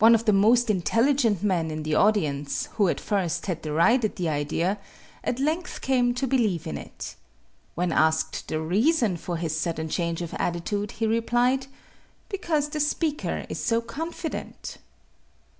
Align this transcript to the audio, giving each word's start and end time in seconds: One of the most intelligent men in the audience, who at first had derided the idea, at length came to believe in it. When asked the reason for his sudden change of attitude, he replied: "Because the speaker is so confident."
One 0.00 0.16
of 0.16 0.24
the 0.24 0.32
most 0.32 0.68
intelligent 0.68 1.44
men 1.44 1.70
in 1.70 1.84
the 1.84 1.94
audience, 1.94 2.66
who 2.72 2.88
at 2.88 2.98
first 2.98 3.46
had 3.46 3.62
derided 3.62 4.16
the 4.16 4.28
idea, 4.28 4.78
at 5.22 5.38
length 5.38 5.80
came 5.80 6.12
to 6.14 6.26
believe 6.26 6.66
in 6.66 6.76
it. 6.76 7.14
When 7.76 7.92
asked 7.92 8.48
the 8.48 8.60
reason 8.60 9.16
for 9.16 9.36
his 9.36 9.56
sudden 9.56 9.88
change 9.88 10.22
of 10.22 10.34
attitude, 10.40 10.90
he 10.98 11.06
replied: 11.06 11.68
"Because 12.28 12.68
the 12.70 12.80
speaker 12.80 13.46
is 13.48 13.60
so 13.62 13.80
confident." 13.80 14.78